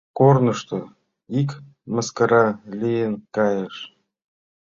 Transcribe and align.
Корнышто 0.17 0.77
ик 1.39 1.49
мыскара 1.93 2.45
лийын 2.79 3.13
кайыш. 3.35 3.75